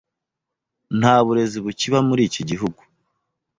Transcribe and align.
nta 0.99 1.15
burezi 1.25 1.57
bukiba 1.65 1.99
muri 2.07 2.21
iki 2.29 2.41
gihugu 2.49 2.81